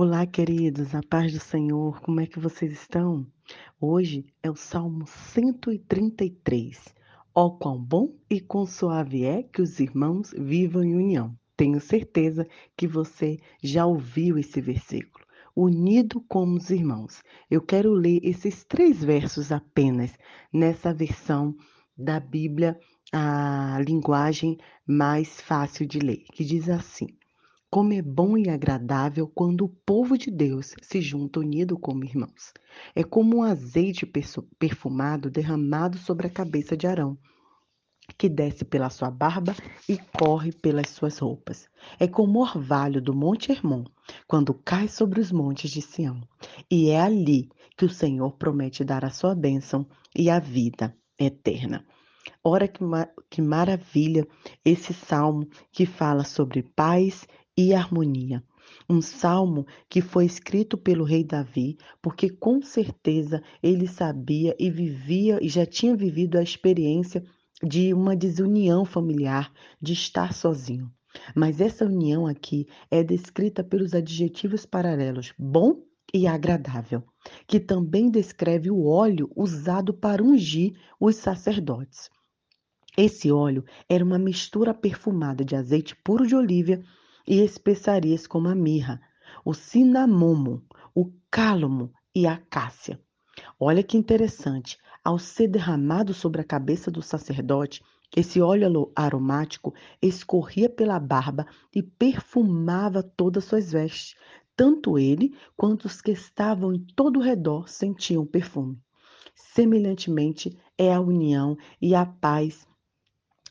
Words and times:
Olá, 0.00 0.24
queridos, 0.24 0.94
a 0.94 1.00
paz 1.02 1.32
do 1.32 1.40
Senhor, 1.40 2.00
como 2.02 2.20
é 2.20 2.26
que 2.28 2.38
vocês 2.38 2.70
estão? 2.70 3.26
Hoje 3.80 4.24
é 4.40 4.48
o 4.48 4.54
Salmo 4.54 5.08
133. 5.08 6.94
Ó 7.34 7.46
oh, 7.46 7.58
quão 7.58 7.82
bom 7.82 8.14
e 8.30 8.40
quão 8.40 8.64
suave 8.64 9.24
é 9.24 9.42
que 9.42 9.60
os 9.60 9.80
irmãos 9.80 10.32
vivam 10.38 10.84
em 10.84 10.94
união. 10.94 11.36
Tenho 11.56 11.80
certeza 11.80 12.46
que 12.76 12.86
você 12.86 13.40
já 13.60 13.86
ouviu 13.86 14.38
esse 14.38 14.60
versículo. 14.60 15.26
Unido 15.56 16.24
como 16.28 16.58
os 16.58 16.70
irmãos. 16.70 17.20
Eu 17.50 17.60
quero 17.60 17.92
ler 17.92 18.20
esses 18.22 18.62
três 18.62 19.02
versos 19.02 19.50
apenas 19.50 20.16
nessa 20.52 20.94
versão 20.94 21.56
da 21.96 22.20
Bíblia, 22.20 22.78
a 23.12 23.80
linguagem 23.84 24.58
mais 24.86 25.40
fácil 25.40 25.84
de 25.88 25.98
ler, 25.98 26.22
que 26.32 26.44
diz 26.44 26.68
assim: 26.68 27.17
como 27.70 27.92
é 27.92 28.00
bom 28.00 28.36
e 28.38 28.48
agradável 28.48 29.28
quando 29.28 29.64
o 29.64 29.68
povo 29.68 30.16
de 30.16 30.30
Deus 30.30 30.74
se 30.80 31.00
junta 31.00 31.40
unido 31.40 31.78
como 31.78 32.04
irmãos. 32.04 32.52
É 32.94 33.04
como 33.04 33.38
um 33.38 33.42
azeite 33.42 34.06
perfumado 34.58 35.30
derramado 35.30 35.98
sobre 35.98 36.26
a 36.26 36.30
cabeça 36.30 36.76
de 36.76 36.86
Arão, 36.86 37.18
que 38.16 38.28
desce 38.28 38.64
pela 38.64 38.88
sua 38.88 39.10
barba 39.10 39.54
e 39.86 39.98
corre 40.18 40.50
pelas 40.50 40.88
suas 40.88 41.18
roupas. 41.18 41.68
É 41.98 42.08
como 42.08 42.38
o 42.38 42.42
orvalho 42.42 43.02
do 43.02 43.14
Monte 43.14 43.52
Hermon, 43.52 43.84
quando 44.26 44.54
cai 44.54 44.88
sobre 44.88 45.20
os 45.20 45.30
montes 45.30 45.70
de 45.70 45.82
Sião. 45.82 46.20
E 46.70 46.88
é 46.88 47.00
ali 47.00 47.50
que 47.76 47.84
o 47.84 47.90
Senhor 47.90 48.32
promete 48.38 48.82
dar 48.82 49.04
a 49.04 49.10
sua 49.10 49.34
bênção 49.34 49.86
e 50.16 50.30
a 50.30 50.40
vida 50.40 50.96
eterna. 51.18 51.84
Ora, 52.42 52.66
que, 52.66 52.82
que 53.30 53.42
maravilha 53.42 54.26
esse 54.64 54.94
salmo 54.94 55.46
que 55.70 55.86
fala 55.86 56.24
sobre 56.24 56.62
paz 56.62 57.26
e 57.58 57.74
harmonia. 57.74 58.40
Um 58.88 59.02
salmo 59.02 59.66
que 59.90 60.00
foi 60.00 60.24
escrito 60.24 60.78
pelo 60.78 61.02
rei 61.02 61.24
Davi, 61.24 61.76
porque 62.00 62.30
com 62.30 62.62
certeza 62.62 63.42
ele 63.60 63.88
sabia 63.88 64.54
e 64.60 64.70
vivia 64.70 65.40
e 65.42 65.48
já 65.48 65.66
tinha 65.66 65.96
vivido 65.96 66.38
a 66.38 66.42
experiência 66.42 67.24
de 67.60 67.92
uma 67.92 68.14
desunião 68.14 68.84
familiar, 68.84 69.52
de 69.82 69.92
estar 69.92 70.32
sozinho. 70.32 70.88
Mas 71.34 71.60
essa 71.60 71.84
união 71.84 72.28
aqui 72.28 72.68
é 72.88 73.02
descrita 73.02 73.64
pelos 73.64 73.92
adjetivos 73.92 74.64
paralelos 74.64 75.34
bom 75.36 75.82
e 76.14 76.28
agradável, 76.28 77.02
que 77.44 77.58
também 77.58 78.08
descreve 78.08 78.70
o 78.70 78.86
óleo 78.86 79.28
usado 79.34 79.92
para 79.92 80.22
ungir 80.22 80.74
os 81.00 81.16
sacerdotes. 81.16 82.08
Esse 82.96 83.32
óleo 83.32 83.64
era 83.88 84.04
uma 84.04 84.18
mistura 84.18 84.72
perfumada 84.72 85.44
de 85.44 85.56
azeite 85.56 85.96
puro 86.04 86.24
de 86.24 86.36
oliva 86.36 86.80
e 87.28 87.42
especiarias 87.42 88.26
como 88.26 88.48
a 88.48 88.54
mirra, 88.54 89.00
o 89.44 89.52
cinamomo, 89.52 90.64
o 90.94 91.12
cálamo 91.30 91.92
e 92.14 92.26
a 92.26 92.38
cássia. 92.38 92.98
Olha 93.60 93.82
que 93.82 93.98
interessante, 93.98 94.78
ao 95.04 95.18
ser 95.18 95.48
derramado 95.48 96.14
sobre 96.14 96.40
a 96.40 96.44
cabeça 96.44 96.90
do 96.90 97.02
sacerdote, 97.02 97.82
esse 98.16 98.40
óleo 98.40 98.90
aromático 98.96 99.74
escorria 100.00 100.70
pela 100.70 100.98
barba 100.98 101.46
e 101.74 101.82
perfumava 101.82 103.02
todas 103.02 103.44
suas 103.44 103.70
vestes. 103.70 104.16
Tanto 104.56 104.98
ele 104.98 105.36
quanto 105.54 105.84
os 105.84 106.00
que 106.00 106.10
estavam 106.10 106.72
em 106.72 106.78
todo 106.96 107.18
o 107.18 107.22
redor 107.22 107.68
sentiam 107.68 108.24
perfume. 108.24 108.80
Semelhantemente, 109.34 110.58
é 110.76 110.92
a 110.92 111.00
união 111.00 111.56
e 111.80 111.94
a 111.94 112.06
paz 112.06 112.66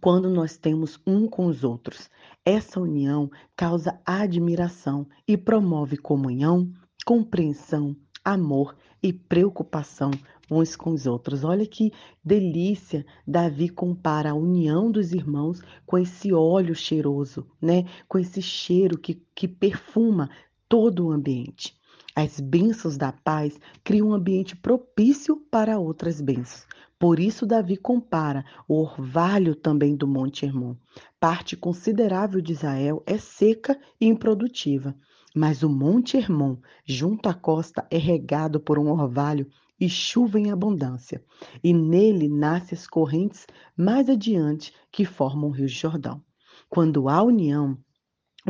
quando 0.00 0.30
nós 0.30 0.56
temos 0.56 1.00
um 1.06 1.26
com 1.26 1.46
os 1.46 1.64
outros. 1.64 2.10
Essa 2.44 2.80
união 2.80 3.30
causa 3.56 4.00
admiração 4.04 5.06
e 5.26 5.36
promove 5.36 5.96
comunhão, 5.96 6.70
compreensão, 7.04 7.96
amor 8.24 8.76
e 9.02 9.12
preocupação 9.12 10.10
uns 10.50 10.76
com 10.76 10.90
os 10.90 11.06
outros. 11.06 11.44
Olha 11.44 11.66
que 11.66 11.92
delícia! 12.24 13.04
Davi 13.26 13.68
compara 13.68 14.30
a 14.30 14.34
união 14.34 14.90
dos 14.90 15.12
irmãos 15.12 15.60
com 15.84 15.98
esse 15.98 16.32
óleo 16.32 16.74
cheiroso, 16.74 17.46
né? 17.60 17.84
Com 18.08 18.18
esse 18.18 18.40
cheiro 18.40 18.98
que, 18.98 19.22
que 19.34 19.46
perfuma 19.46 20.30
todo 20.68 21.06
o 21.06 21.12
ambiente. 21.12 21.76
As 22.14 22.40
bênçãos 22.40 22.96
da 22.96 23.12
paz 23.12 23.58
criam 23.84 24.08
um 24.08 24.12
ambiente 24.12 24.56
propício 24.56 25.36
para 25.50 25.78
outras 25.78 26.20
bênçãos. 26.20 26.66
Por 26.98 27.20
isso, 27.20 27.46
Davi 27.46 27.76
compara 27.76 28.44
o 28.66 28.80
orvalho 28.80 29.54
também 29.54 29.94
do 29.94 30.06
Monte 30.06 30.44
Hermon. 30.44 30.74
Parte 31.20 31.56
considerável 31.56 32.40
de 32.40 32.52
Israel 32.52 33.04
é 33.06 33.16
seca 33.18 33.78
e 34.00 34.06
improdutiva, 34.06 34.96
mas 35.34 35.62
o 35.62 35.68
Monte 35.68 36.16
Hermon, 36.16 36.56
junto 36.84 37.28
à 37.28 37.34
costa, 37.34 37.86
é 37.88 37.98
regado 37.98 38.58
por 38.58 38.80
um 38.80 38.90
orvalho 38.90 39.46
e 39.80 39.88
chuva 39.88 40.40
em 40.40 40.50
abundância, 40.50 41.24
e 41.62 41.72
nele 41.72 42.28
nascem 42.28 42.76
as 42.76 42.88
correntes 42.88 43.46
mais 43.76 44.08
adiante 44.08 44.72
que 44.90 45.04
formam 45.04 45.50
o 45.50 45.52
Rio 45.52 45.68
Jordão. 45.68 46.20
Quando 46.68 47.08
há 47.08 47.22
união, 47.22 47.78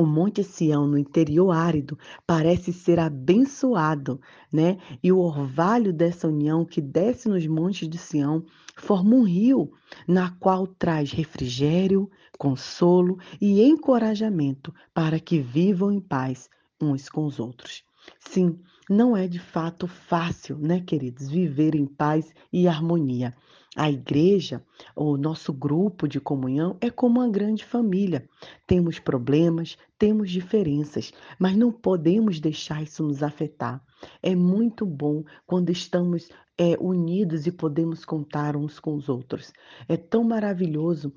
o 0.01 0.07
Monte 0.07 0.45
Sião, 0.45 0.87
no 0.87 0.97
interior 0.97 1.51
árido, 1.51 1.99
parece 2.27 2.73
ser 2.73 2.99
abençoado, 2.99 4.21
né? 4.53 4.79
E 5.03 5.11
o 5.11 5.19
orvalho 5.19 5.93
dessa 5.93 6.29
união 6.29 6.65
que 6.65 6.81
desce 6.81 7.29
nos 7.29 7.47
montes 7.47 7.89
de 7.89 7.99
Sião 7.99 8.45
forma 8.77 9.15
um 9.15 9.23
rio, 9.23 9.73
na 10.07 10.31
qual 10.31 10.67
traz 10.67 11.11
refrigério, 11.11 12.11
consolo 12.39 13.19
e 13.41 13.63
encorajamento 13.63 14.73
para 14.95 15.19
que 15.19 15.41
vivam 15.41 15.91
em 15.91 16.01
paz 16.01 16.49
uns 16.81 17.09
com 17.09 17.25
os 17.25 17.41
outros. 17.41 17.83
Sim, 18.21 18.59
não 18.89 19.17
é 19.17 19.27
de 19.27 19.39
fato 19.39 19.87
fácil, 19.87 20.57
né, 20.57 20.81
queridos, 20.81 21.29
viver 21.29 21.75
em 21.75 21.87
paz 21.87 22.33
e 22.53 22.69
harmonia. 22.69 23.35
A 23.77 23.91
igreja, 23.91 24.65
o 24.97 25.17
nosso 25.17 25.53
grupo 25.53 26.09
de 26.09 26.19
comunhão, 26.19 26.77
é 26.81 26.91
como 26.91 27.21
uma 27.21 27.29
grande 27.29 27.65
família. 27.65 28.29
Temos 28.67 28.99
problemas, 28.99 29.77
temos 29.99 30.31
diferenças, 30.31 31.13
mas 31.39 31.57
não 31.57 31.71
podemos 31.71 32.41
deixar 32.41 32.83
isso 32.83 33.03
nos 33.03 33.23
afetar. 33.23 33.83
É 34.23 34.35
muito 34.35 34.87
bom 34.87 35.23
quando 35.47 35.71
estamos 35.71 36.29
é, 36.57 36.77
unidos 36.81 37.47
e 37.47 37.53
podemos 37.53 38.05
contar 38.05 38.57
uns 38.57 38.81
com 38.81 38.95
os 38.95 39.09
outros. 39.09 39.53
É 39.89 39.97
tão 39.97 40.25
maravilhoso 40.25 41.13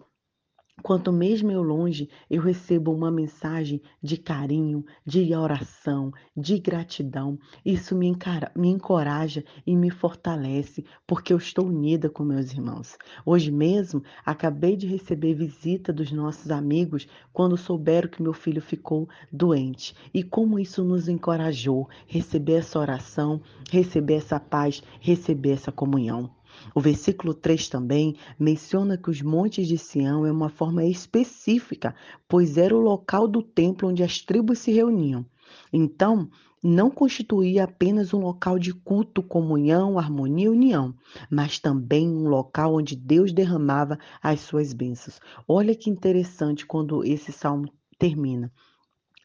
Quanto 0.81 1.11
mesmo 1.11 1.51
eu 1.51 1.61
longe, 1.61 2.09
eu 2.29 2.41
recebo 2.41 2.91
uma 2.91 3.11
mensagem 3.11 3.81
de 4.01 4.17
carinho, 4.17 4.83
de 5.05 5.33
oração, 5.35 6.11
de 6.35 6.57
gratidão. 6.57 7.37
Isso 7.63 7.95
me, 7.95 8.07
encara, 8.07 8.51
me 8.55 8.69
encoraja 8.69 9.43
e 9.65 9.75
me 9.75 9.91
fortalece, 9.91 10.83
porque 11.05 11.33
eu 11.33 11.37
estou 11.37 11.67
unida 11.67 12.09
com 12.09 12.23
meus 12.23 12.51
irmãos. 12.51 12.97
Hoje 13.23 13.51
mesmo, 13.51 14.03
acabei 14.25 14.75
de 14.75 14.87
receber 14.87 15.35
visita 15.35 15.93
dos 15.93 16.11
nossos 16.11 16.49
amigos 16.49 17.07
quando 17.31 17.57
souberam 17.57 18.09
que 18.09 18.23
meu 18.23 18.33
filho 18.33 18.61
ficou 18.61 19.07
doente. 19.31 19.95
E 20.13 20.23
como 20.23 20.57
isso 20.57 20.83
nos 20.83 21.07
encorajou, 21.07 21.87
receber 22.07 22.53
essa 22.53 22.79
oração, 22.79 23.41
receber 23.69 24.15
essa 24.15 24.39
paz, 24.39 24.81
receber 24.99 25.51
essa 25.51 25.71
comunhão. 25.71 26.29
O 26.73 26.79
versículo 26.79 27.33
3 27.33 27.69
também 27.69 28.15
menciona 28.39 28.97
que 28.97 29.09
os 29.09 29.21
montes 29.21 29.67
de 29.67 29.77
Sião 29.77 30.25
é 30.25 30.31
uma 30.31 30.49
forma 30.49 30.85
específica, 30.85 31.95
pois 32.27 32.57
era 32.57 32.75
o 32.75 32.79
local 32.79 33.27
do 33.27 33.41
templo 33.41 33.89
onde 33.89 34.03
as 34.03 34.19
tribos 34.21 34.59
se 34.59 34.71
reuniam. 34.71 35.25
Então, 35.71 36.29
não 36.63 36.91
constituía 36.91 37.63
apenas 37.63 38.13
um 38.13 38.19
local 38.19 38.59
de 38.59 38.73
culto, 38.73 39.23
comunhão, 39.23 39.97
harmonia 39.97 40.45
e 40.45 40.49
união, 40.49 40.93
mas 41.29 41.57
também 41.57 42.07
um 42.07 42.27
local 42.27 42.75
onde 42.75 42.95
Deus 42.95 43.33
derramava 43.33 43.97
as 44.21 44.41
suas 44.41 44.71
bênçãos. 44.71 45.19
Olha 45.47 45.73
que 45.73 45.89
interessante 45.89 46.65
quando 46.65 47.03
esse 47.03 47.31
salmo 47.31 47.67
termina 47.97 48.51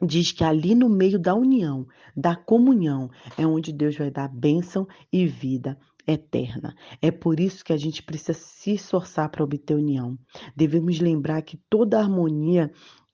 diz 0.02 0.30
que 0.30 0.44
ali 0.44 0.74
no 0.74 0.88
meio 0.88 1.18
da 1.18 1.34
união, 1.34 1.86
da 2.14 2.36
comunhão, 2.36 3.10
é 3.38 3.46
onde 3.46 3.72
Deus 3.72 3.96
vai 3.96 4.10
dar 4.10 4.28
bênção 4.28 4.86
e 5.10 5.26
vida 5.26 5.78
eterna. 6.06 6.74
É 7.02 7.10
por 7.10 7.40
isso 7.40 7.64
que 7.64 7.72
a 7.72 7.76
gente 7.76 8.02
precisa 8.02 8.34
se 8.34 8.74
esforçar 8.74 9.28
para 9.28 9.44
obter 9.44 9.74
união. 9.74 10.18
Devemos 10.54 11.00
lembrar 11.00 11.42
que 11.42 11.58
toda 11.68 11.98
harmonia 11.98 12.70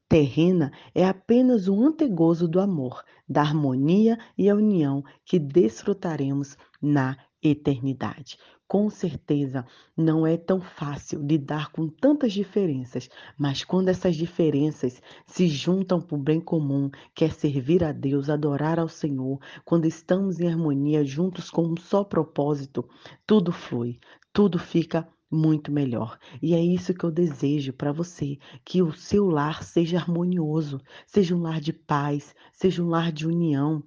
terrena 0.08 0.70
é 0.94 1.06
apenas 1.06 1.68
um 1.68 1.82
antegozo 1.82 2.46
do 2.46 2.60
amor, 2.60 3.02
da 3.26 3.40
harmonia 3.40 4.18
e 4.36 4.50
a 4.50 4.54
união 4.54 5.02
que 5.24 5.38
desfrutaremos 5.38 6.56
na 6.82 7.16
eternidade. 7.42 8.38
Com 8.68 8.88
certeza 8.88 9.66
não 9.96 10.26
é 10.26 10.36
tão 10.36 10.60
fácil 10.60 11.20
lidar 11.20 11.70
com 11.72 11.88
tantas 11.88 12.32
diferenças, 12.32 13.08
mas 13.36 13.64
quando 13.64 13.88
essas 13.88 14.16
diferenças 14.16 15.02
se 15.26 15.46
juntam 15.46 16.00
para 16.00 16.16
o 16.16 16.22
bem 16.22 16.40
comum, 16.40 16.90
que 17.14 17.24
é 17.24 17.28
servir 17.28 17.84
a 17.84 17.92
Deus, 17.92 18.30
adorar 18.30 18.78
ao 18.78 18.88
Senhor, 18.88 19.38
quando 19.64 19.84
estamos 19.84 20.40
em 20.40 20.48
harmonia 20.48 21.04
juntos 21.04 21.50
com 21.50 21.66
um 21.66 21.76
só 21.76 22.02
propósito, 22.02 22.88
tudo 23.26 23.52
flui, 23.52 23.98
tudo 24.32 24.58
fica 24.58 25.06
muito 25.30 25.72
melhor. 25.72 26.18
E 26.40 26.54
é 26.54 26.60
isso 26.62 26.94
que 26.94 27.04
eu 27.04 27.10
desejo 27.10 27.72
para 27.72 27.92
você, 27.92 28.38
que 28.64 28.82
o 28.82 28.92
seu 28.92 29.26
lar 29.26 29.62
seja 29.62 29.98
harmonioso, 29.98 30.80
seja 31.06 31.34
um 31.34 31.40
lar 31.40 31.60
de 31.60 31.72
paz, 31.72 32.34
seja 32.52 32.82
um 32.82 32.88
lar 32.88 33.10
de 33.10 33.26
união 33.26 33.82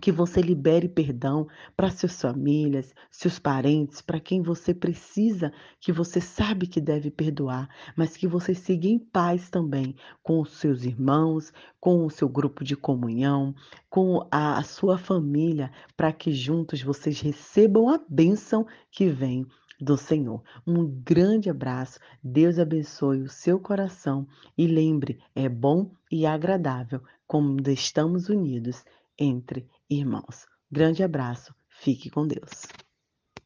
que 0.00 0.12
você 0.12 0.40
libere 0.40 0.88
perdão 0.88 1.48
para 1.76 1.90
suas 1.90 2.20
famílias, 2.20 2.94
seus 3.10 3.38
parentes, 3.38 4.00
para 4.00 4.20
quem 4.20 4.42
você 4.42 4.72
precisa, 4.72 5.52
que 5.80 5.92
você 5.92 6.20
sabe 6.20 6.66
que 6.66 6.80
deve 6.80 7.10
perdoar, 7.10 7.68
mas 7.96 8.16
que 8.16 8.26
você 8.26 8.54
siga 8.54 8.86
em 8.86 8.98
paz 8.98 9.50
também 9.50 9.96
com 10.22 10.40
os 10.40 10.52
seus 10.58 10.84
irmãos, 10.84 11.52
com 11.80 12.06
o 12.06 12.10
seu 12.10 12.28
grupo 12.28 12.64
de 12.64 12.76
comunhão, 12.76 13.54
com 13.90 14.26
a, 14.30 14.62
sua 14.62 14.98
família, 14.98 15.70
para 15.96 16.12
que 16.12 16.32
juntos 16.32 16.82
vocês 16.82 17.20
recebam 17.20 17.88
a 17.88 18.00
bênção 18.08 18.66
que 18.90 19.08
vem 19.08 19.46
do 19.80 19.96
Senhor. 19.96 20.42
Um 20.66 20.86
grande 20.86 21.48
abraço, 21.48 21.98
Deus 22.22 22.58
abençoe 22.58 23.22
o 23.22 23.28
seu 23.28 23.60
coração 23.60 24.26
e 24.56 24.66
lembre, 24.66 25.20
é 25.34 25.48
bom 25.48 25.90
e 26.10 26.26
agradável 26.26 27.00
como 27.26 27.60
estamos 27.68 28.28
unidos 28.28 28.82
entre 29.18 29.68
irmãos. 29.90 30.46
Grande 30.70 31.02
abraço, 31.02 31.54
fique 31.68 32.10
com 32.10 32.26
Deus. 32.26 32.66